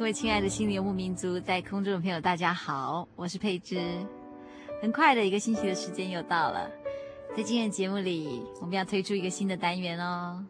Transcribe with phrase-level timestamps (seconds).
[0.00, 3.78] 各位亲爱的心灵游牧民族，在空中的朋友，大家好，我是佩芝。
[4.80, 6.70] 很快的一个星期的时间又到了，
[7.36, 10.42] 在今天的节目里，我们要推出一个新的单元哦。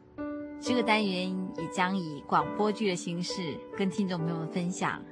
[0.61, 5.03] 这个单元也将以广播剧的形式跟听众朋友们分享。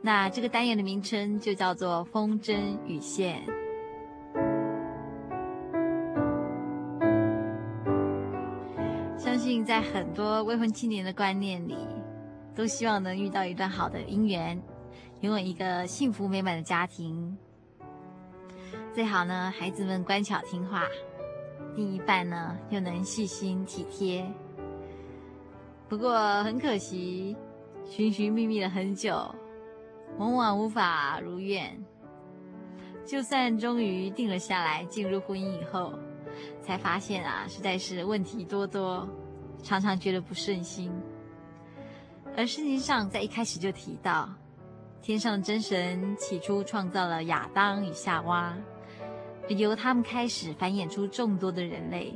[0.00, 3.42] 那这个单元的名称就叫做《风筝与线》。
[9.18, 11.76] 相信在很多未婚青年的观念里，
[12.56, 14.60] 都希望能遇到一段好的姻缘，
[15.20, 17.36] 拥有一个幸福美满的家庭。
[18.94, 20.84] 最好呢，孩子们乖巧听话，
[21.76, 24.26] 另一半呢又能细心体贴。
[25.86, 27.36] 不过很可惜，
[27.84, 29.32] 寻寻觅觅了很久，
[30.16, 31.78] 往往无法如愿。
[33.04, 35.92] 就算终于定了下来，进入婚姻以后，
[36.62, 39.06] 才发现啊，实在是问题多多，
[39.62, 40.90] 常常觉得不顺心。
[42.36, 44.28] 而圣经上在一开始就提到，
[45.00, 48.54] 天上的真神起初创造了亚当与夏娃，
[49.48, 52.12] 由他们开始繁衍出众多的人类，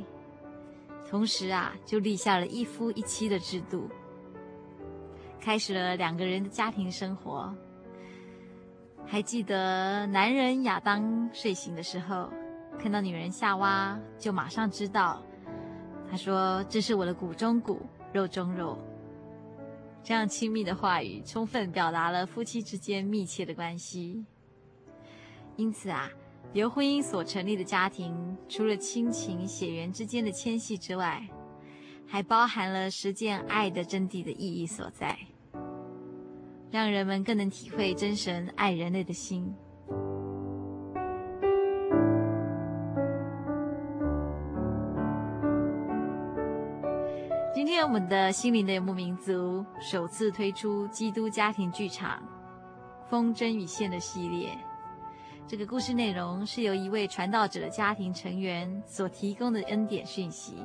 [1.09, 3.89] 同时啊，就立下了一夫一妻的制度，
[5.41, 7.55] 开始了两个人的家庭生活。
[9.07, 12.29] 还记得男人亚当睡醒的时候，
[12.79, 15.23] 看到女人夏娃，就马上知道，
[16.11, 17.81] 他说：“这是我的骨中骨，
[18.13, 18.79] 肉中肉。”
[20.03, 24.25] 这样亲密的话语，充分表达了夫妻之间密切的关系。
[25.57, 26.11] 因此啊，
[26.53, 31.29] 由婚姻所成立的家庭，除了亲情血缘之间的牵系之外，
[32.07, 35.17] 还包含了实践爱的真谛的意义所在，
[36.71, 39.55] 让人们更能体会真神爱人类的心。
[47.81, 52.23] 在我们的心灵的游牧民族首次推出基督家庭剧场
[53.11, 54.55] 《风筝与线》的系列。
[55.49, 60.59] 这个故事内容是由一位传道者的家庭成员所提供的恩典讯息。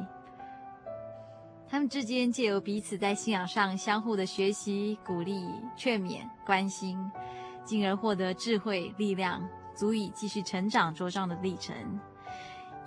[1.69, 5.47] 他们之间借由彼此在信仰上相互的学习、鼓励、
[5.77, 6.99] 劝勉、关心，
[7.63, 9.41] 进而获得智慧、力量，
[9.73, 11.73] 足以继续成长茁壮的历程。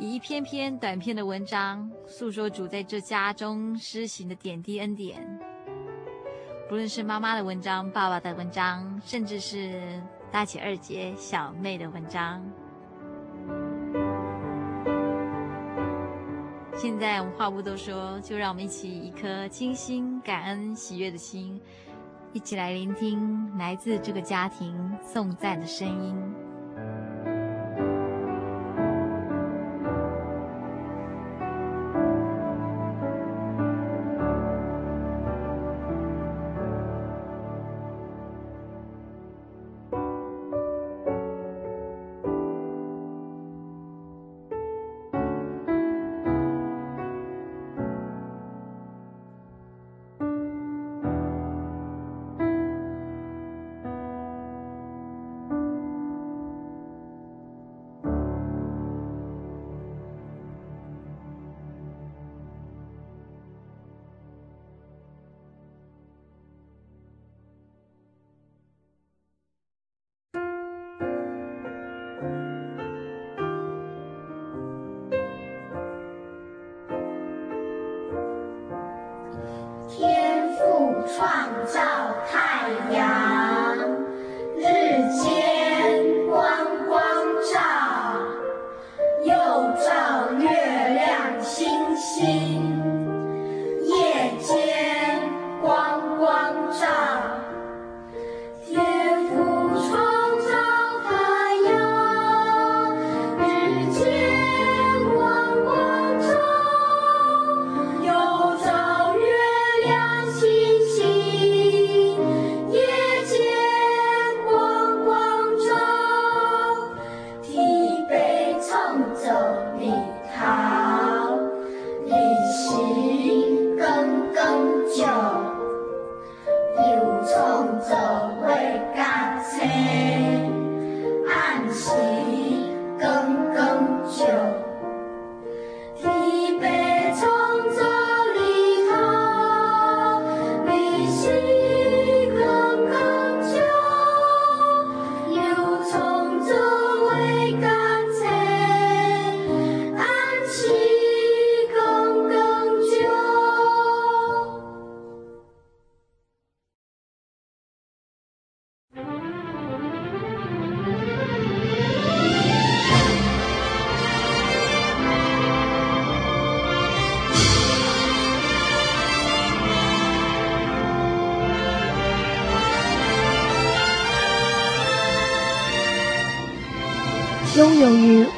[0.01, 5.21] 以一篇篇短篇的文章诉说主在这家中施行的点滴恩典，
[6.69, 10.01] 不论是妈妈的文章、爸爸的文章，甚至是
[10.31, 12.41] 大姐、二姐、小妹的文章。
[16.77, 21.61] 现在我们话不多说，就让我们一起以一颗清心、感恩、喜悦的心，
[22.33, 26.15] 一起来聆听来自这个家庭颂赞的声音。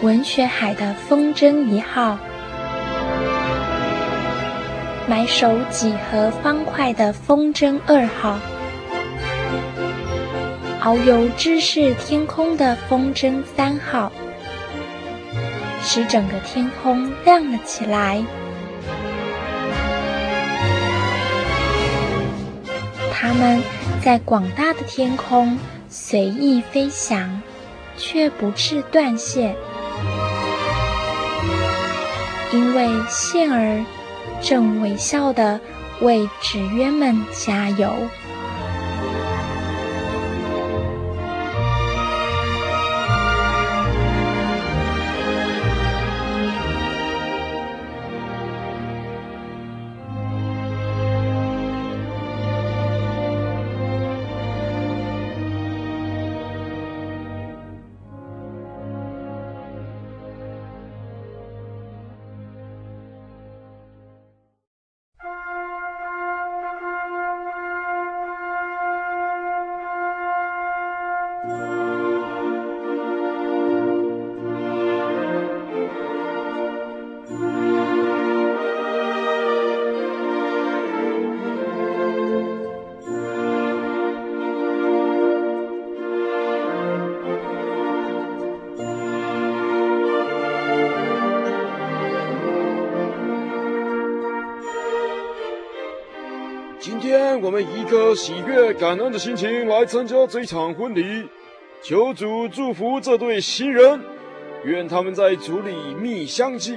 [0.02, 2.17] 文学海的风筝一号，
[5.06, 8.38] 埋首几何方块的风筝二号，
[10.81, 14.11] 遨游知识天空的风筝三号，
[15.82, 18.25] 使整个天空亮了起来。
[23.12, 23.62] 它们
[24.02, 25.58] 在广大的天空
[25.91, 27.43] 随意飞翔。
[28.02, 29.55] 却不致断线，
[32.52, 33.85] 因为线儿
[34.41, 35.61] 正微笑地
[36.00, 37.93] 为纸鸢们加油。
[98.22, 101.26] 喜悦、感恩的心情来参加这场婚礼，
[101.82, 103.98] 求主祝福这对新人，
[104.62, 106.76] 愿他们在主里密相记，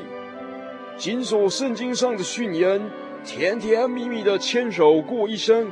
[0.95, 2.81] 谨守圣经上的训言，
[3.25, 5.69] 甜甜蜜蜜的牵手过一生。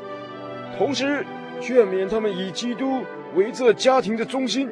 [0.77, 1.25] 同时，
[1.61, 3.01] 劝勉他们以基督
[3.33, 4.69] 为这家庭的中心，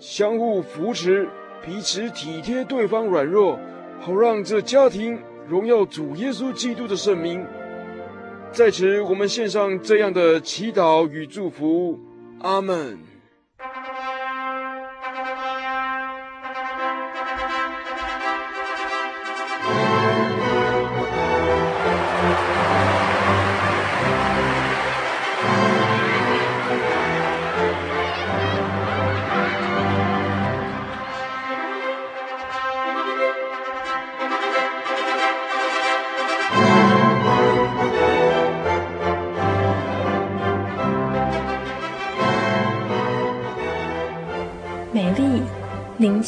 [0.00, 1.28] 相互扶持，
[1.64, 3.60] 彼此体贴对方软弱，
[4.00, 7.46] 好让这家庭荣耀主耶稣基督的圣名。
[8.52, 11.98] 在此，我们献上这样的祈祷与祝福，
[12.40, 12.98] 阿门。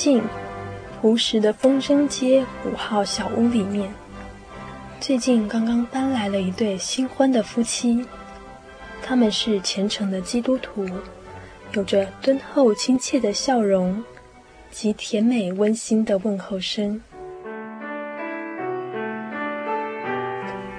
[0.04, 0.22] 宁静、
[1.00, 3.90] 朴实的风筝街五号小屋里面，
[5.00, 8.04] 最近刚刚搬来了一对新婚的夫妻。
[9.02, 10.86] 他们是虔诚的基督徒，
[11.72, 14.04] 有着敦厚亲切的笑容
[14.70, 17.00] 及甜美温馨的问候声。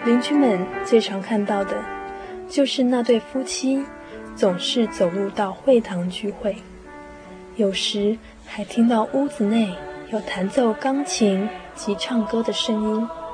[0.05, 1.83] 邻居们最常看到的，
[2.47, 3.83] 就是那对夫妻
[4.35, 6.55] 总是走路到会堂聚会，
[7.55, 9.75] 有时，还听到屋子内
[10.11, 13.24] 有弹奏钢琴及唱歌的声音。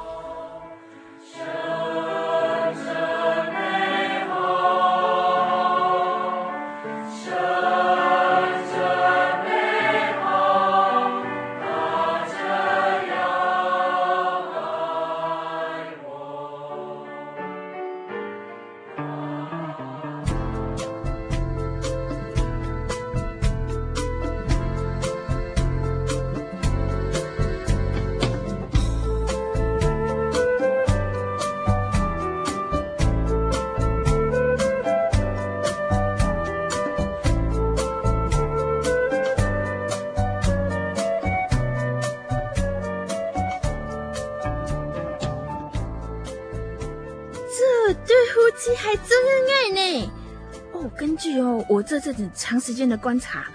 [51.99, 53.45] 这阵子长时间的观察，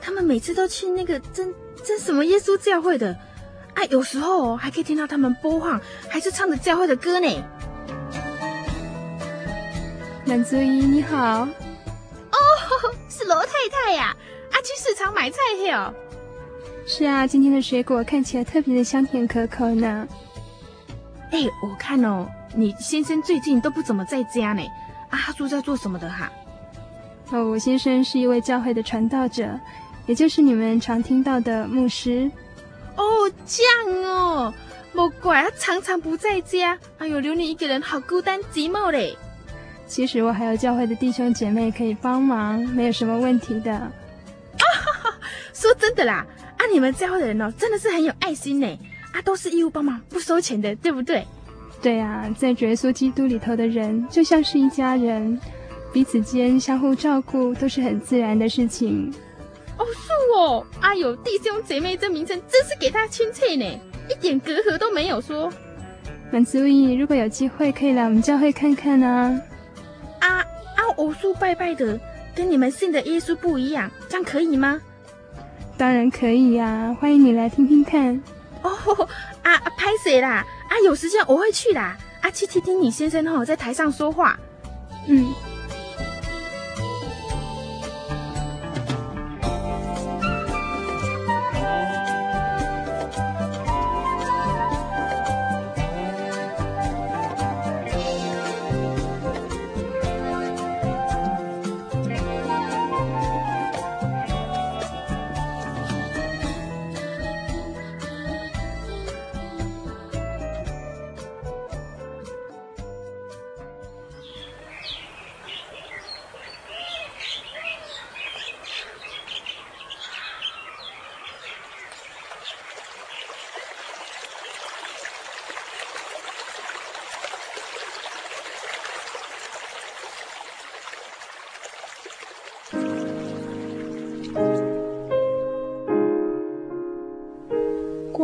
[0.00, 1.52] 他们每次都去那个真
[1.84, 3.14] 真什么耶稣教会的，
[3.74, 7.44] 啊，有时候哦还可以听到他们播放还是唱着教会的歌呢。
[10.24, 12.38] 满足姨你好，哦，
[13.10, 14.16] 是罗太太呀，
[14.50, 15.92] 啊，去市场买菜去哦。
[16.86, 20.08] 是啊，今天的水果看起来特别的香甜可口呢。
[21.30, 24.62] 哎，我看哦，你先生最近都不怎么在家呢。
[25.10, 26.32] 啊，他住在做什么的哈？
[27.30, 29.58] 哦，我先生是一位教会的传道者，
[30.06, 32.30] 也就是你们常听到的牧师。
[32.96, 33.04] 哦，
[33.46, 33.62] 这
[33.92, 34.54] 样哦，
[34.92, 36.78] 莫怪他常常不在家。
[36.98, 39.16] 哎呦，留你一个人好孤单寂寞嘞。
[39.86, 43.72] 其实我还有教会的弟兄姐妹可以帮忙，没有什么问题的。
[43.72, 43.90] 啊
[44.54, 45.16] 哈哈，
[45.52, 46.26] 说真的啦，
[46.56, 48.78] 啊，你们教会的人哦，真的是很有爱心呢。
[49.12, 51.26] 啊，都是义务帮忙，不收钱的，对不对？
[51.82, 55.38] 对啊，在主耶稣基督里头的人，就像是一家人，
[55.94, 59.14] 彼此间相互照顾，都是很自然的事情。
[59.78, 63.64] 哦，是哦，哎呦，弟兄姐妹这名称真是给他亲切呢，
[64.10, 65.52] 一点隔阂都没有说。
[66.32, 69.40] 满足意，如果有机会，可以来我们教会看看啊。
[70.18, 71.96] 啊啊，偶数拜拜的，
[72.34, 74.80] 跟你们信的耶稣不一样，这样可以吗？
[75.78, 78.20] 当然可以呀，啊，欢迎你来听听看。
[78.62, 78.72] 哦，
[79.44, 80.44] 啊，拍谁啦？
[80.68, 81.96] 啊，有时间我会去啦。
[82.20, 84.36] 啊，去听听你先生哦，在台上说话。
[85.06, 85.32] 嗯。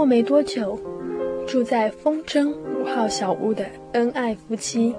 [0.00, 0.80] 过没多久，
[1.46, 4.94] 住在风筝五号小屋的恩爱夫妻，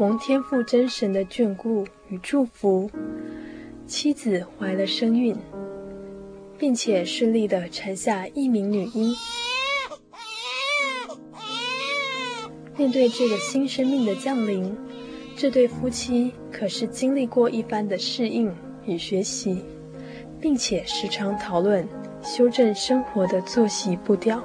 [0.00, 2.90] 蒙天父真神的眷顾与祝福，
[3.86, 5.36] 妻子怀了身孕，
[6.58, 9.14] 并且顺利地产下一名女婴。
[12.76, 14.76] 面对这个新生命的降临，
[15.36, 18.52] 这对夫妻可是经历过一番的适应
[18.86, 19.62] 与学习，
[20.40, 21.88] 并且时常讨论。
[22.24, 24.42] 修正生活的作息步调。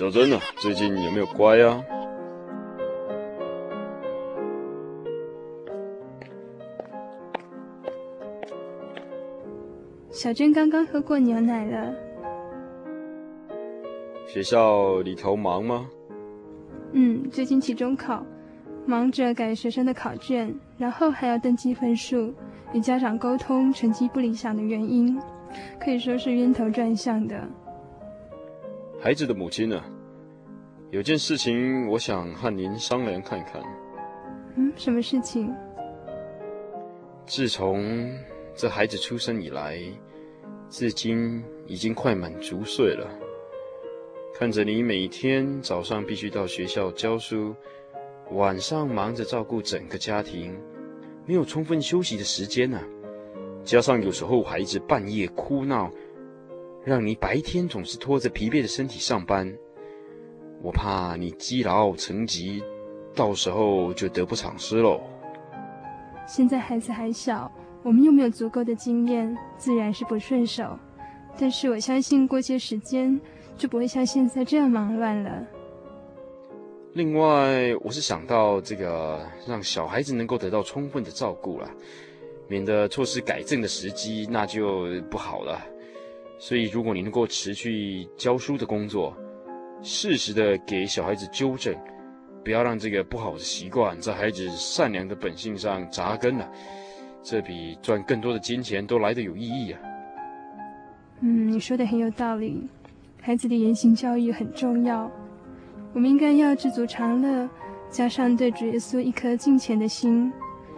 [0.00, 1.84] 小珍啊，最近有没有乖啊？
[10.10, 11.94] 小珍刚刚喝过牛奶了。
[14.26, 15.86] 学校里头忙吗？
[16.92, 18.24] 嗯，最近期中考，
[18.86, 22.32] 忙着改学生的考卷，然后还要登记分数，
[22.72, 25.20] 与家长沟通成绩不理想的原因，
[25.78, 27.46] 可以说是晕头转向的。
[29.02, 29.82] 孩子的母亲呢？
[30.90, 33.62] 有件事情我想和您商量看看。
[34.56, 35.50] 嗯，什么事情？
[37.24, 38.14] 自从
[38.54, 39.80] 这孩子出生以来，
[40.68, 43.08] 至今已经快满足岁了。
[44.34, 47.54] 看着你每天早上必须到学校教书，
[48.32, 50.54] 晚上忙着照顾整个家庭，
[51.24, 52.84] 没有充分休息的时间呢、啊。
[53.64, 55.90] 加上有时候孩子半夜哭闹。
[56.84, 59.52] 让你白天总是拖着疲惫的身体上班，
[60.62, 62.62] 我怕你积劳成疾，
[63.14, 65.00] 到时候就得不偿失喽。
[66.26, 67.50] 现在孩子还小，
[67.82, 70.78] 我们又没有足够的经验，自然是不顺手。
[71.38, 73.20] 但是我相信过些时间
[73.56, 75.46] 就不会像现在这样忙乱了。
[76.94, 81.70] 另外，我是想到这个，让小孩子能够得到充分的照顾了，
[82.48, 85.60] 免得错失改正的时机，那就不好了。
[86.42, 89.14] 所以，如果你能够持续教书的工作，
[89.82, 91.76] 适时的给小孩子纠正，
[92.42, 96.50] 不要让这个不好的习惯在孩子善良的本性上扎根了，
[97.22, 99.80] 这比赚更多的金钱都来得有意义啊。
[101.20, 102.66] 嗯，你说的很有道理，
[103.20, 105.10] 孩子的言行教育很重要。
[105.92, 107.46] 我们应该要知足常乐，
[107.90, 110.32] 加上对主耶稣一颗敬虔的心，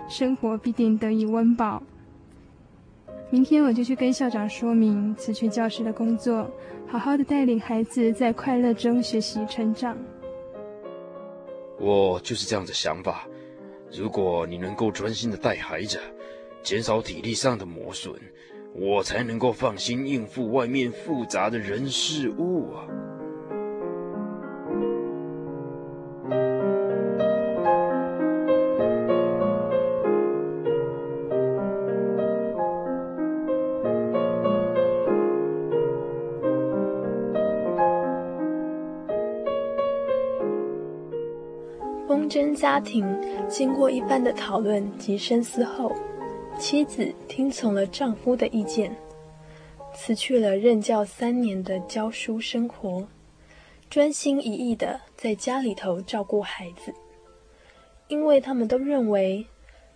[0.08, 1.80] 生活必定得以温饱。
[3.32, 6.50] 明天我就去跟校长说明辞去教师的工作，
[6.86, 9.96] 好好的带领孩子在快乐中学习成长。
[11.80, 13.26] 我就是这样的想法。
[13.90, 15.98] 如果你能够专心的带孩子，
[16.62, 18.14] 减少体力上的磨损，
[18.74, 22.84] 我才能够放心应付外面复杂的人事物啊。
[42.62, 43.04] 家庭
[43.48, 45.92] 经过一番的讨论及深思后，
[46.60, 48.94] 妻子听从了丈夫的意见，
[49.92, 53.04] 辞去了任教三年的教书生活，
[53.90, 56.94] 专心一意的在家里头照顾孩子。
[58.06, 59.44] 因为他们都认为，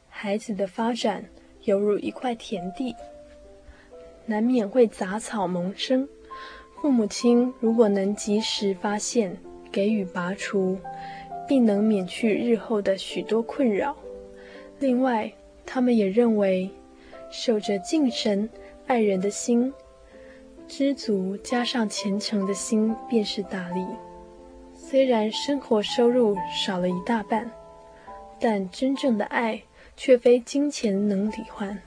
[0.09, 1.25] 孩子的发展
[1.63, 2.97] 犹如一块田地，
[4.25, 6.09] 难免会杂草萌生。
[6.83, 9.39] 父母亲如果能及时发现，
[9.71, 10.77] 给予拔除。
[11.47, 13.97] 并能免去日后的许多困扰。
[14.79, 15.33] 另外，
[15.65, 16.71] 他们也认为，
[17.31, 18.49] 守着敬神
[18.87, 19.73] 爱人的心，
[20.69, 23.85] 知足加上虔诚的心，便是大利。
[24.75, 27.51] 虽然生活收入少了一大半，
[28.39, 29.63] 但真正的爱
[29.97, 31.81] 却非金钱能抵换。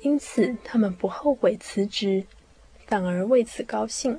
[0.00, 2.24] 因此，他们不后悔辞职，
[2.86, 4.18] 反而为此高兴。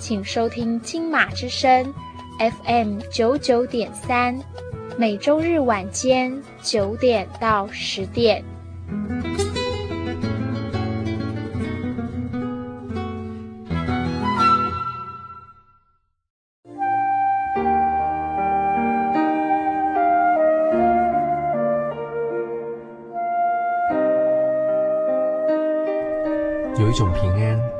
[0.00, 1.92] 请收听金马之声
[2.64, 4.34] ，FM 九九点三，
[4.96, 8.42] 每周日晚间九点到十点。
[26.78, 27.79] 有一种平安。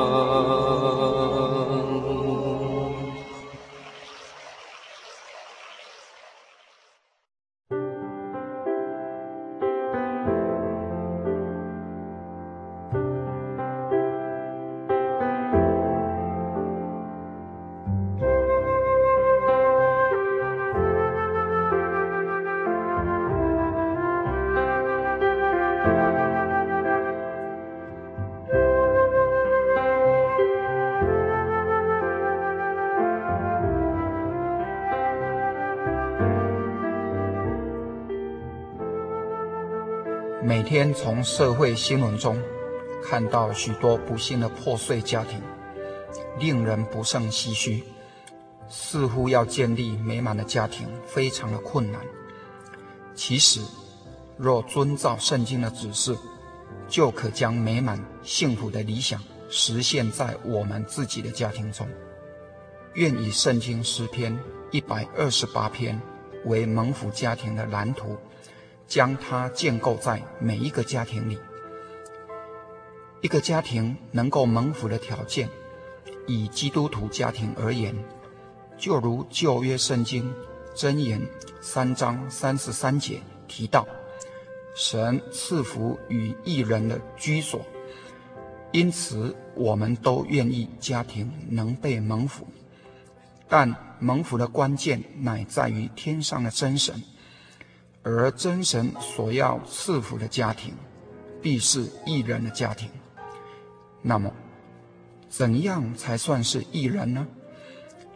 [40.71, 42.41] 天从社会新闻中
[43.03, 45.41] 看到许多不幸的破碎家庭，
[46.39, 47.83] 令人不胜唏嘘。
[48.69, 51.99] 似乎要建立美满的家庭非常的困难。
[53.13, 53.59] 其实，
[54.37, 56.15] 若遵照圣经的指示，
[56.87, 61.85] 就可将美满幸福的理想实现在我们自己的家庭中。
[62.93, 64.39] 愿以圣经诗篇
[64.71, 66.01] 一百二十八篇
[66.45, 68.15] 为蒙福家庭的蓝图，
[68.87, 71.37] 将它建构在每一个家庭里。
[73.21, 75.47] 一个家庭能够蒙福的条件，
[76.27, 77.95] 以基督徒家庭而言。
[78.77, 80.33] 就如旧约圣经
[80.73, 81.21] 箴言
[81.61, 83.87] 三章三十三节提到，
[84.75, 87.61] 神赐福与义人的居所，
[88.71, 92.47] 因此我们都愿意家庭能被蒙福。
[93.47, 96.95] 但蒙福的关键乃在于天上的真神，
[98.03, 100.73] 而真神所要赐福的家庭，
[101.41, 102.89] 必是义人的家庭。
[104.01, 104.31] 那么，
[105.29, 107.27] 怎样才算是义人呢？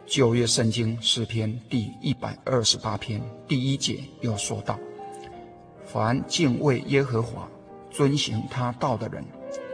[0.04, 4.78] 旧约圣经诗篇第一百二十八篇第一节又说道
[5.86, 7.48] ：“凡敬畏耶和华、
[7.90, 9.24] 遵行他道的人，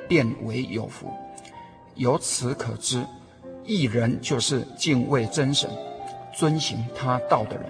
[0.09, 1.11] 便为有福。”
[1.96, 3.05] 由此可知，
[3.64, 5.68] 义人就是敬畏真神、
[6.35, 7.66] 遵行他道的人。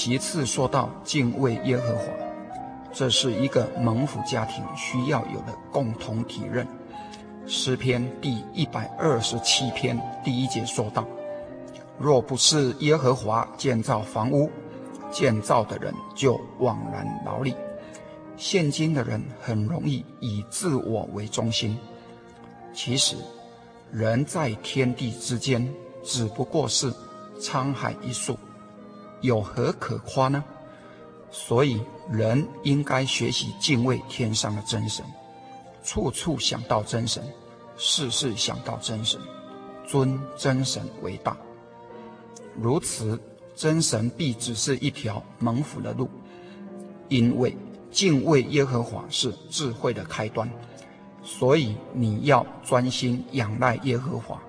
[0.00, 2.04] 其次说到敬畏耶和华，
[2.92, 6.64] 这是一个蒙福家庭需要有的共同体认。
[7.48, 11.04] 诗篇第一百二十七篇第一节说道
[11.98, 14.48] ：“若不是耶和华建造房屋，
[15.10, 17.52] 建造的人就枉然劳力。”
[18.38, 21.76] 现今的人很容易以自我为中心，
[22.72, 23.16] 其实
[23.90, 25.68] 人在天地之间
[26.04, 26.88] 只不过是
[27.40, 28.38] 沧海一粟。
[29.20, 30.42] 有何可夸呢？
[31.30, 35.04] 所以人应该学习敬畏天上的真神，
[35.84, 37.22] 处处想到真神，
[37.76, 39.20] 事事想到真神，
[39.86, 41.36] 尊真神为大。
[42.56, 43.20] 如此，
[43.54, 46.08] 真神必只是一条蒙福的路。
[47.08, 47.56] 因为
[47.90, 50.50] 敬畏耶和华是智慧的开端，
[51.22, 54.40] 所以你要专心仰赖耶和华，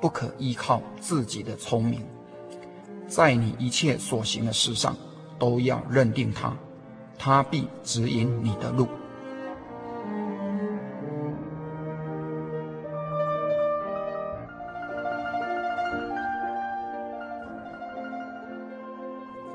[0.00, 2.02] 不可依靠自己的聪明。
[3.08, 4.94] 在你一切所行的事上，
[5.38, 6.54] 都要认定他，
[7.18, 8.86] 他必指引你的路。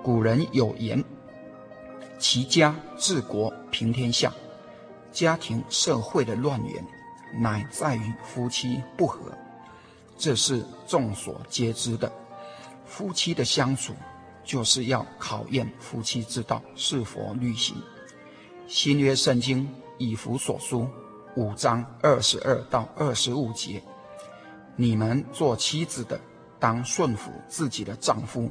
[0.02, 1.02] 古人有言
[2.20, 4.34] ：“齐家治国平天下。”
[5.14, 6.84] 家庭社会的乱源，
[7.40, 9.32] 乃在于夫妻不和，
[10.18, 12.12] 这是众所皆知的。
[12.96, 13.92] 夫妻的相处，
[14.44, 17.76] 就是要考验夫妻之道是否履行。
[18.68, 20.88] 新约圣经以弗所书
[21.36, 23.82] 五章二十二到二十五节：
[24.76, 26.22] 你们做妻子的，
[26.60, 28.48] 当顺服自己的丈夫，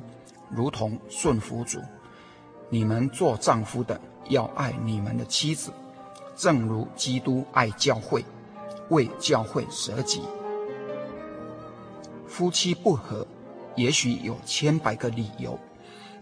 [0.51, 1.79] 如同顺服主；
[2.69, 5.71] 你们做丈夫的，要爱你们的妻子，
[6.35, 8.25] 正如基督爱教会，
[8.89, 10.21] 为教会舍己。
[12.27, 13.25] 夫妻不和。
[13.77, 15.59] 也许有千百个理由，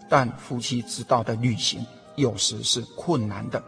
[0.08, 1.84] 但夫妻之道的履行
[2.16, 3.62] 有时是困难的，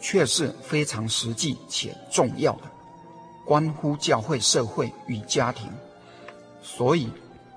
[0.00, 2.62] 却是非常实际且重要的，
[3.44, 5.68] 关乎教会、社会与家庭。
[6.62, 7.10] 所以，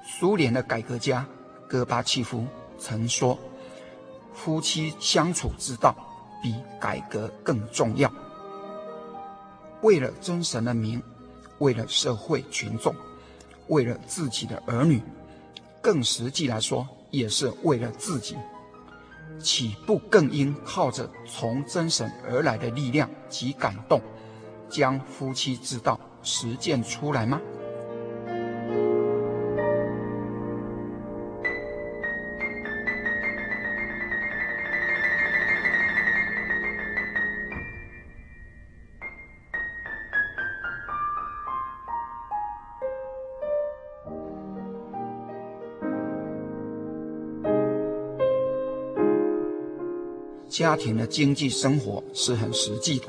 [0.05, 1.25] 苏联的改革家
[1.67, 2.45] 戈巴契夫
[2.79, 3.37] 曾说
[4.33, 5.95] ：“夫妻相处之道
[6.41, 8.11] 比改革更重要。”
[9.81, 11.01] 为了真神的名，
[11.59, 12.93] 为了社会群众，
[13.67, 15.01] 为了自己的儿女。
[15.81, 18.35] 更实际来说，也是为了自己，
[19.39, 24.01] 岂不更应靠着从真神而来的力量及感动，
[24.69, 27.39] 将夫妻之道实践出来吗？
[50.67, 53.05] 家庭的经济生活是很实际的，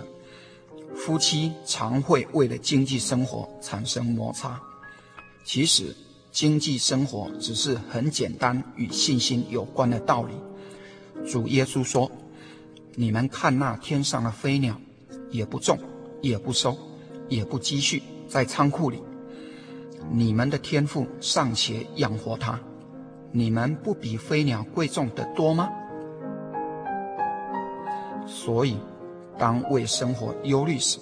[0.94, 4.60] 夫妻常会为了经济生活产生摩擦。
[5.44, 5.92] 其实，
[6.30, 10.34] 经济生活只是很简单与信心有关的道理。
[11.28, 12.08] 主耶稣说
[12.94, 14.80] ：“你们看那天上的飞鸟，
[15.32, 15.76] 也不种，
[16.22, 16.78] 也不收，
[17.28, 19.02] 也不积蓄，在仓库里，
[20.12, 22.60] 你们的天赋尚且养活它，
[23.32, 25.68] 你们不比飞鸟贵重得多吗？
[28.28, 28.76] 所以，
[29.38, 30.98] 当为生活忧虑时，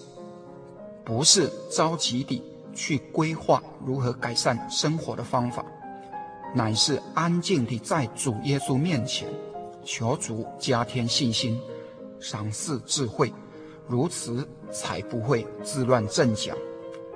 [1.04, 2.40] 不是着急地
[2.72, 5.66] 去规划如何改善生活的方法，
[6.54, 9.28] 乃是安静地在主耶稣面前，
[9.84, 11.60] 求主加添信心，
[12.20, 13.32] 赏赐智慧。
[13.88, 16.54] 如此才不会自乱阵脚，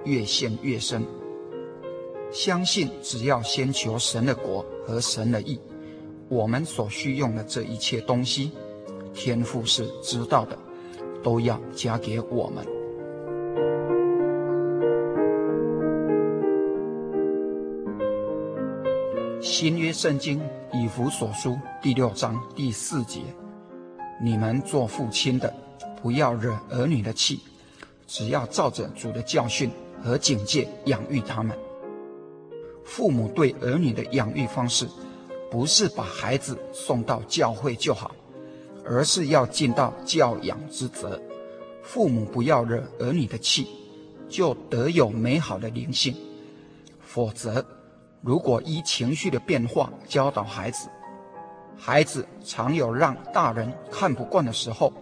[0.05, 1.05] 越陷越深。
[2.33, 5.61] 相信只要先求神的国和神的义，
[6.29, 8.53] 我们所需用的这一切东西，
[9.13, 10.59] 天父是知道的，
[11.23, 12.67] 都要加给我们。
[19.41, 20.41] 新约圣经
[20.73, 23.21] 以弗所书第六章第四节：
[24.23, 25.53] 你们做父亲的。
[26.03, 27.41] 不要惹儿女的气，
[28.07, 29.71] 只要照着主的教训
[30.03, 31.55] 和警戒养育他们。
[32.87, 34.89] 父母对儿女的养育方式，
[35.51, 38.13] 不是把孩子送到教会就好，
[38.91, 41.21] 而是要尽到教养之责。
[41.81, 43.69] 父母不要惹儿女的气，
[44.29, 46.13] 就得有美好的灵性。
[47.01, 47.65] 否则，
[48.21, 50.89] 如果依情绪的变化教导孩子，
[51.77, 54.93] 孩子常有让大人看不惯的时候。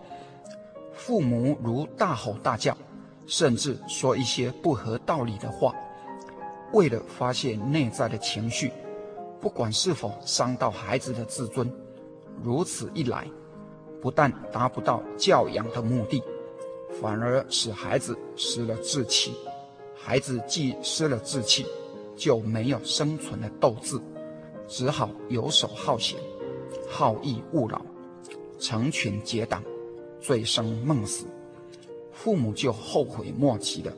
[0.93, 2.77] 父母如大吼大叫，
[3.27, 5.75] 甚至说一些不合道理的话，
[6.75, 8.71] 为了发泄内在的情绪，
[9.41, 11.73] 不管是否伤到孩子的自尊，
[12.43, 13.27] 如此一来，
[14.01, 16.23] 不但达不到教养的目的，
[17.01, 19.33] 反而使孩子失了志气。
[19.95, 21.67] 孩子既失了志气，
[22.17, 23.99] 就没有生存的斗志，
[24.67, 26.19] 只好游手好闲，
[26.89, 27.81] 好逸恶劳，
[28.59, 29.63] 成群结党。
[30.21, 31.27] 醉生梦死，
[32.13, 33.93] 父母就后悔莫及了。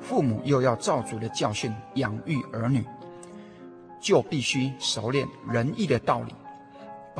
[0.00, 2.82] 父母又要照主的教训养育儿女，
[4.00, 6.34] 就必须熟练仁义的道理，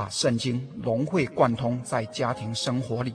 [0.00, 3.12] 把圣经融会贯通在家庭生活里，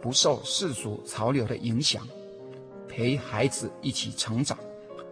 [0.00, 2.02] 不受世俗潮流的影响，
[2.88, 4.58] 陪孩子一起成长。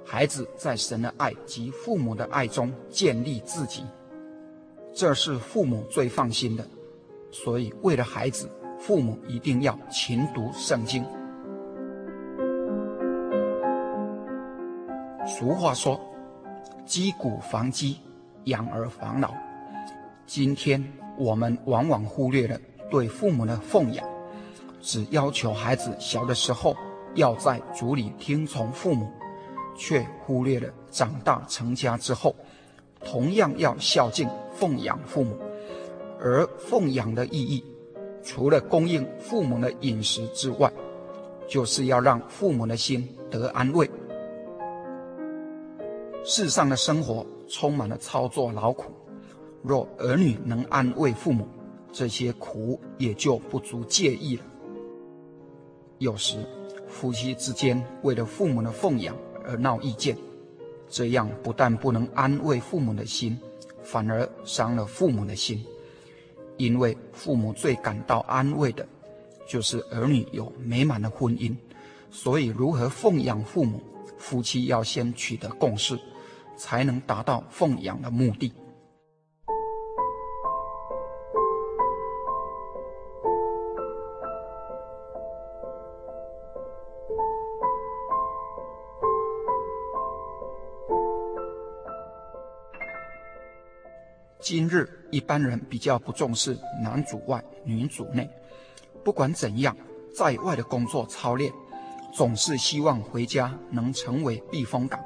[0.05, 3.85] 孩子在神的爱及父母的爱中建立自己，
[4.93, 6.67] 这是父母最放心的。
[7.31, 11.05] 所以，为了孩子，父母一定要勤读圣经。
[15.25, 16.01] 俗话说
[16.85, 17.99] ：“积谷防饥，
[18.47, 19.33] 养儿防老。”
[20.33, 20.81] 今天
[21.19, 22.57] 我们往往忽略了
[22.89, 24.07] 对父母的奉养，
[24.81, 26.73] 只要求孩子小的时候
[27.17, 29.11] 要在族里听从父母，
[29.77, 32.33] 却忽略了长大成家之后，
[33.05, 35.37] 同样要孝敬奉养父母。
[36.21, 37.65] 而奉养的意义，
[38.23, 40.73] 除了供应父母的饮食之外，
[41.49, 43.91] 就是要让父母的心得安慰。
[46.23, 48.93] 世上的生活充满了操作劳苦，
[49.63, 51.47] 若儿女能安慰父母，
[51.93, 54.43] 这些苦也就不足介意了。
[55.99, 56.39] 有时
[56.89, 60.17] 夫妻之间为了父母的奉养而闹意见，
[60.89, 63.39] 这样不但不能安慰父母的心，
[63.83, 65.63] 反而伤了父母的心。
[66.57, 68.87] 因为父母最感到安慰的，
[69.47, 71.55] 就是儿女有美满的婚姻，
[72.11, 73.83] 所以如何奉养父母，
[74.19, 75.99] 夫妻要先取得共识，
[76.57, 78.53] 才能达到奉养的目的。
[94.51, 98.29] 今日一般人比较不重视男主外女主内，
[99.05, 99.77] 不管怎样，
[100.13, 101.53] 在外的工作操练，
[102.13, 104.99] 总是希望回家能成为避风港，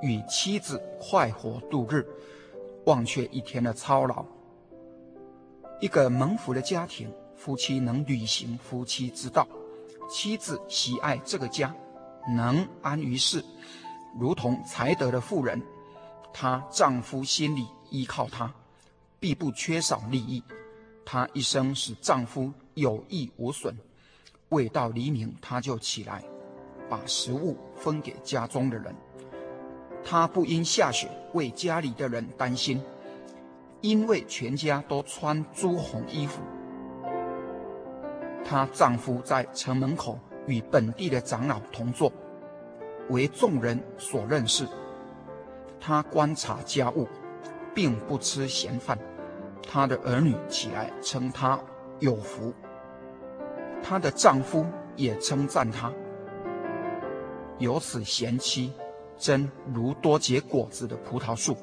[0.00, 2.06] 与妻子快活度日，
[2.84, 4.24] 忘却一天的操劳。
[5.80, 9.44] 一个蒙福的家庭，夫妻能履行夫妻之道，
[10.08, 11.74] 妻子喜爱这个家，
[12.36, 13.44] 能安于世，
[14.16, 15.60] 如同才德的妇人，
[16.32, 18.54] 她丈夫心里依靠她。
[19.24, 20.44] 必不缺少利益，
[21.02, 23.74] 她一生使丈夫有益无损。
[24.50, 26.22] 未到黎明，她就起来，
[26.90, 28.94] 把食物分给家中的人。
[30.04, 32.82] 她不因下雪为家里的人担心，
[33.80, 36.42] 因为全家都穿朱红衣服。
[38.44, 42.12] 她丈夫在城门口与本地的长老同坐，
[43.08, 44.68] 为众人所认识。
[45.80, 47.08] 她观察家务，
[47.74, 48.98] 并不吃闲饭。
[49.66, 51.58] 她的儿女起来称她
[52.00, 52.52] 有福，
[53.82, 54.64] 她的丈夫
[54.96, 55.92] 也称赞她，
[57.58, 58.72] 有此贤妻，
[59.16, 61.56] 真如多结果子的葡萄树，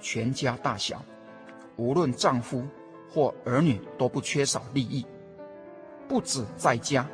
[0.00, 1.02] 全家大小，
[1.76, 2.64] 无论丈夫
[3.12, 5.04] 或儿女都不缺少利益，
[6.08, 7.06] 不止在家，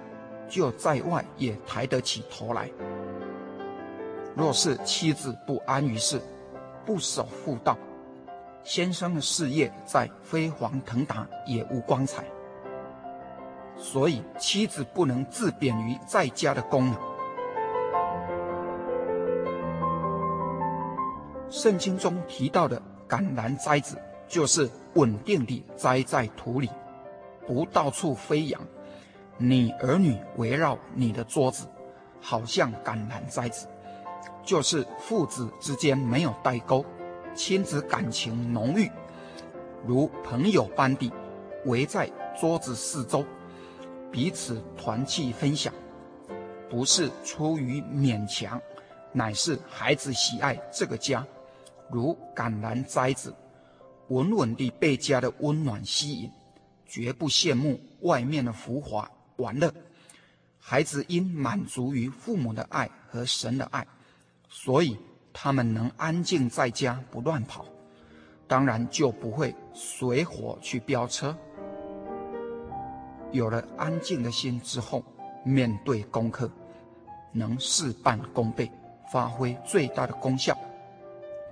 [0.49, 2.71] 就在外也抬得起头来。
[4.35, 6.21] 若是妻子不安于室，
[6.85, 7.77] 不守妇道，
[8.67, 12.25] 先生的事业再飞黄腾达也无光彩。
[13.79, 16.97] 所以妻子不能自贬于在家的功能。
[21.49, 23.97] 圣经中提到的橄榄栽子，
[24.27, 26.69] 就是稳定地栽在土里，
[27.47, 28.61] 不到处飞扬。
[29.39, 31.69] 你儿女围绕你的桌子，
[32.21, 33.69] 好像橄榄栽子，
[34.43, 36.85] 就是父子之间没有代沟，
[37.37, 38.91] 亲子感情浓郁，
[39.87, 41.13] 如朋友般地
[41.67, 42.11] 围在
[42.41, 43.25] 桌子四周，
[44.11, 45.73] 彼此团契分享，
[46.69, 48.61] 不是出于勉强，
[49.13, 51.25] 乃是孩子喜爱这个家。
[51.89, 53.33] 如橄榄栽子，
[54.09, 56.31] 稳稳地被家的温暖吸引，
[56.87, 59.73] 绝不羡慕外面的浮华玩乐。
[60.59, 63.87] 孩子因满足于父母的爱和神的爱，
[64.49, 64.99] 所以
[65.39, 67.67] 他们能安静在家不乱跑，
[68.49, 71.37] 当然就不会随火去飙车。
[73.33, 75.05] 有了安静的心之后，
[75.45, 76.51] 面对功课，
[77.33, 78.73] 能事半功倍，
[79.13, 80.57] 发挥最大的功效。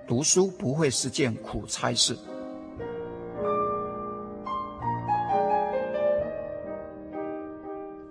[0.07, 2.17] 读书不会是件苦差事，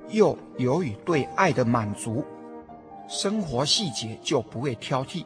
[0.08, 2.24] 又由于对爱的满足，
[3.08, 5.24] 生活细节就不会挑剔，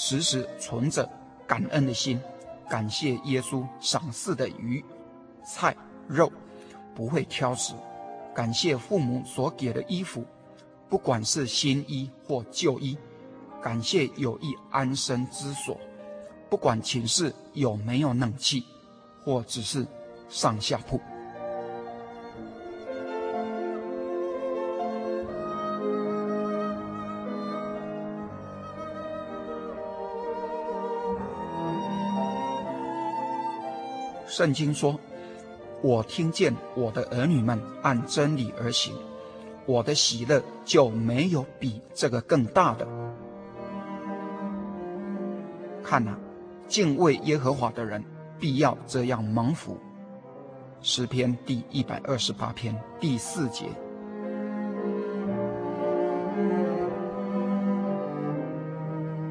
[0.00, 1.10] 时时存着
[1.44, 2.20] 感恩的心，
[2.70, 4.82] 感谢耶稣赏赐的鱼、
[5.44, 5.76] 菜、
[6.06, 6.30] 肉，
[6.94, 7.74] 不会挑食，
[8.32, 10.24] 感谢父母所给的衣服，
[10.88, 12.96] 不管是新衣或旧衣，
[13.60, 15.76] 感谢有一安身之所。
[16.48, 18.64] 不管寝室有没有冷气，
[19.24, 19.84] 或只是
[20.28, 21.00] 上下铺。
[34.38, 34.96] 圣经说
[35.82, 38.94] ：“我听见我的儿女们按真理而行，
[39.66, 42.86] 我的喜乐就没有比这个更大的。”
[45.82, 46.16] 看呐。
[46.68, 48.04] 敬畏耶和华的人，
[48.38, 49.76] 必要这样蒙福。
[50.82, 53.64] 诗篇第一百二十八篇第四节。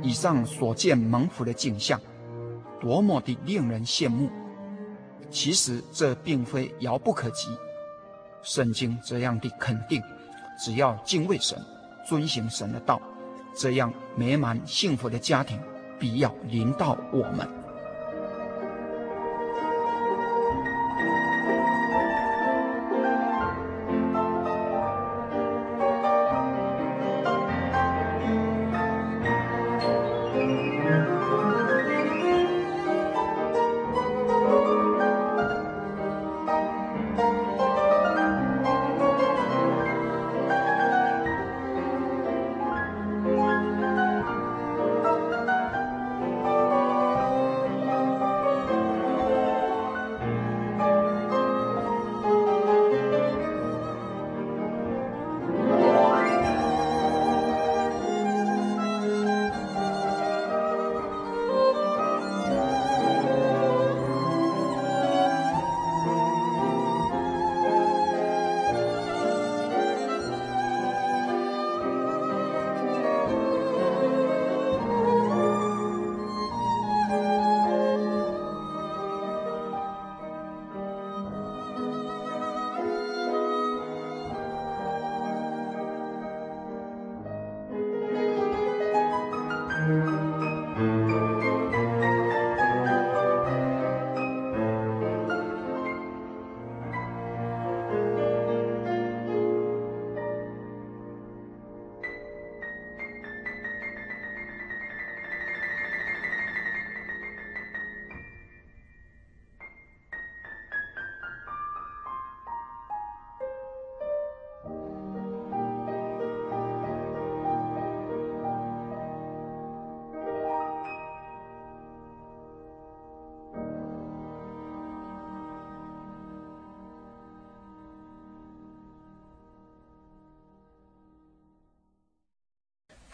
[0.01, 1.97] 以上所见蒙福的景象，
[2.81, 4.29] 多么的令人羡慕！
[5.29, 7.49] 其实这并非遥不可及。
[8.41, 10.01] 圣经这样的肯定：
[10.63, 11.57] 只要敬畏神，
[12.07, 13.01] 遵行神的道，
[13.55, 15.59] 这样美满幸福的家庭。
[15.99, 17.49] 必要临到我们。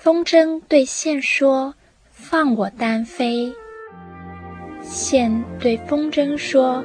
[0.04, 1.74] 风筝对线说
[2.12, 3.54] ：“放我单飞。”
[4.84, 6.84] 线对风筝说：“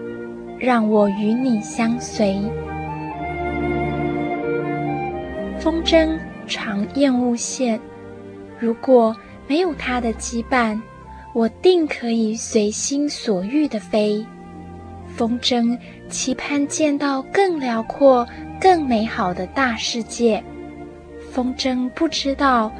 [0.57, 2.41] 让我与你相随。”
[5.59, 6.17] 风筝
[6.47, 7.81] 常厌恶线，
[8.57, 9.17] 如果
[9.49, 10.81] 没有它的羁绊，
[11.33, 14.25] 我定可以随心所欲地飞。
[15.17, 15.77] 风筝
[16.09, 18.25] 期盼见到更辽阔、
[18.61, 20.41] 更美好的大世界。
[21.33, 22.71] 风筝不知道，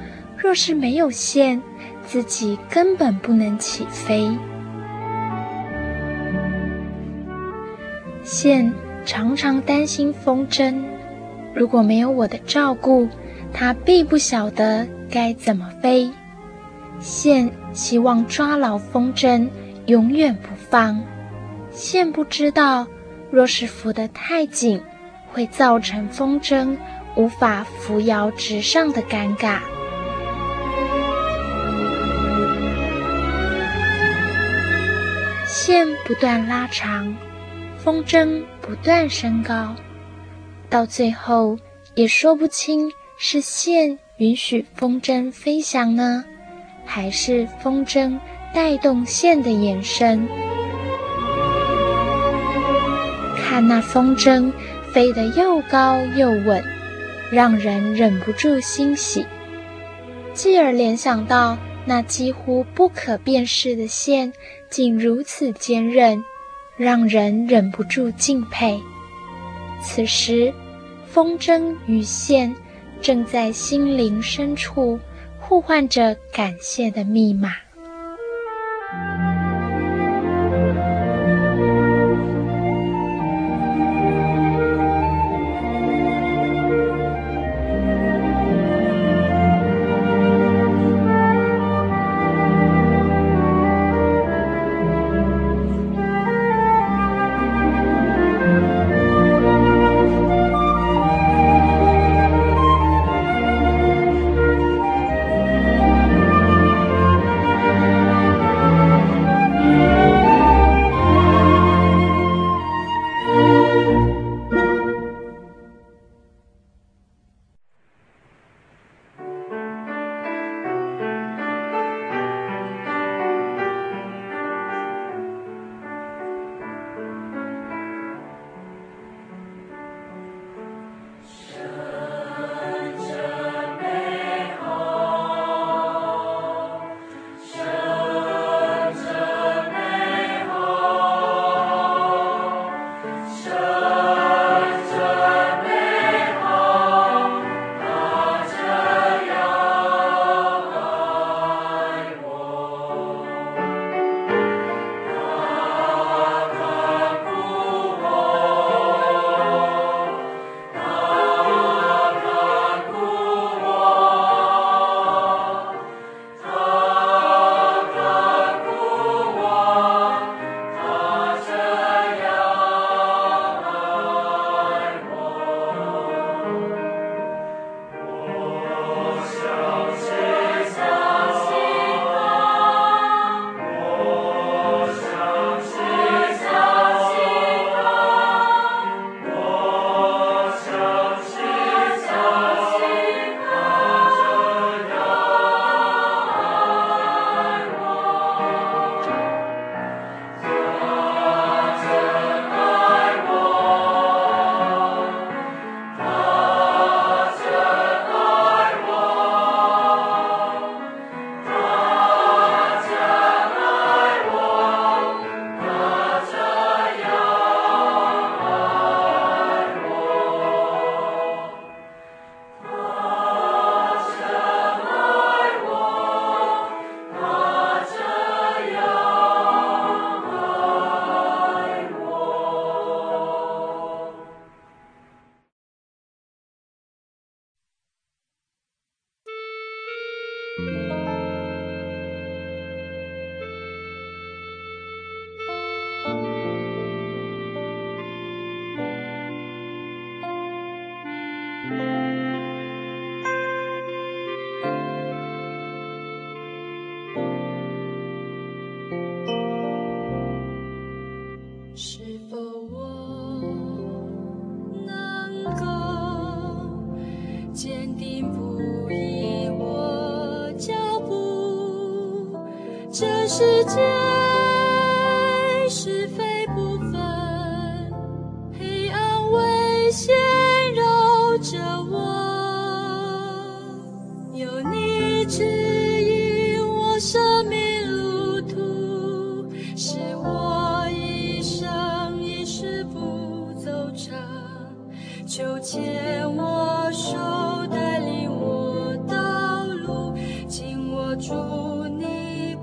[0.49, 1.61] 若是没有线，
[2.07, 4.35] 自己根本不能起飞。
[8.25, 8.73] 线
[9.05, 10.83] 常常担心风筝，
[11.55, 13.07] 如果没有我的照顾，
[13.53, 16.11] 它必不晓得该怎么飞。
[16.99, 19.51] 线希望抓牢风筝，
[19.85, 20.99] 永远不放。
[21.71, 22.87] 线不知道，
[23.31, 24.81] 若是扶得太紧，
[25.31, 26.75] 会造成风筝
[27.17, 29.59] 无法扶摇直上的尴尬。
[35.69, 37.15] 线不断拉长，
[37.77, 39.77] 风筝不断升高，
[40.71, 41.59] 到最后
[41.95, 46.25] 也说不清是线允许风筝飞翔呢，
[46.87, 48.19] 还是风筝
[48.55, 50.27] 带动线的延伸。
[53.37, 54.51] 看那风筝
[54.95, 56.65] 飞得又高又稳，
[57.31, 59.27] 让人忍不住欣喜，
[60.33, 61.59] 继而联想到
[61.89, 64.31] 那几乎不可辨识的线
[64.69, 66.23] 竟如此坚韧，
[66.77, 68.79] 让人忍不住敬佩。
[69.83, 70.53] 此时，
[71.07, 72.55] 风筝与线
[73.01, 75.01] 正在心灵深处
[75.41, 77.53] 互换着感谢的密码。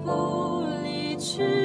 [0.06, 1.65] 不离去。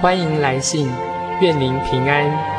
[0.00, 0.90] 欢迎来信，
[1.42, 2.49] 愿您平安。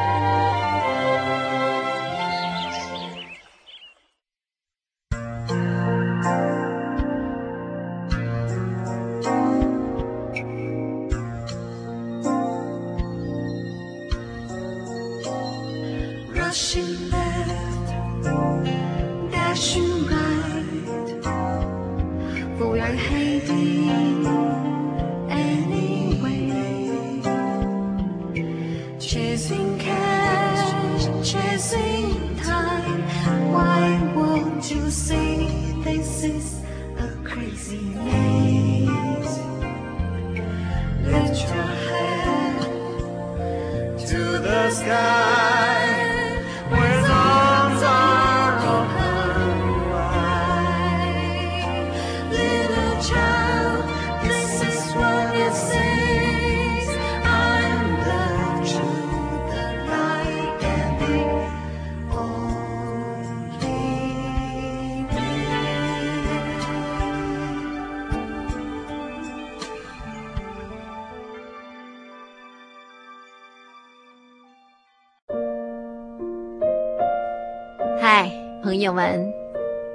[78.71, 79.33] 朋友们，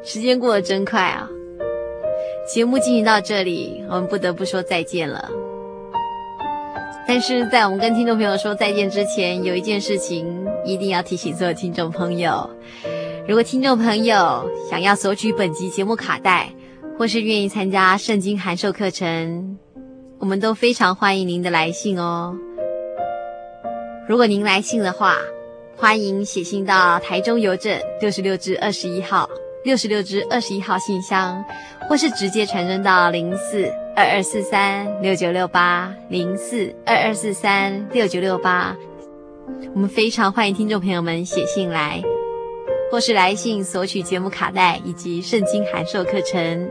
[0.05, 1.27] 时间过得真快啊！
[2.47, 5.31] 节目进行到这里，我们不得不说再见了。
[7.09, 12.51] 但是在我们跟听众朋友说再见之前，有一件事情一定要提醒所有听众朋友：
[13.27, 16.51] 如果听众朋友想要索取本集节目卡带，
[16.99, 19.59] 或是愿意参加圣经函授课程，
[20.18, 22.37] 我们都非常欢迎您的来信哦。
[24.07, 25.16] 如果您来信的话，
[25.79, 29.29] 欢迎写信到台中邮政六十六支二十一号
[29.62, 31.45] 六十六支二十一号信箱，
[31.87, 38.74] 或是直接传真到零四二二四三六九六八零四二二四三六九六八。
[39.74, 42.03] 我们非常欢迎听众朋友们写信来，
[42.91, 46.70] 或是来信索取节目卡带以及圣经函授课程。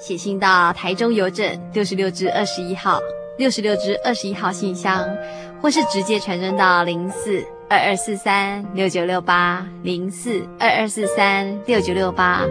[0.00, 2.98] 写信到台中邮政六十六支二十一号
[3.38, 5.08] 六十六支二十一号信箱，
[5.60, 7.40] 或是直接传真到零四。
[7.72, 12.42] 二二四三六九六八零四二二四三六九六八，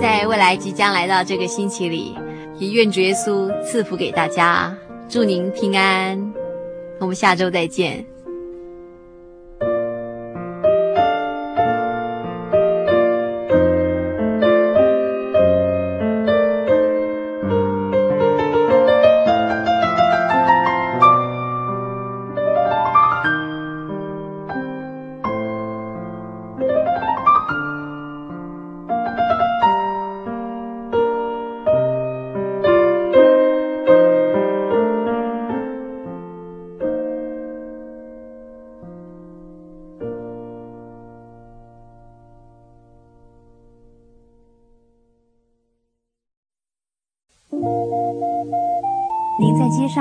[0.00, 2.16] 在未来即将来到这个星期里，
[2.56, 4.74] 也愿主耶稣赐福给大家，
[5.10, 6.32] 祝您平安。
[6.98, 8.09] 我们下周再见。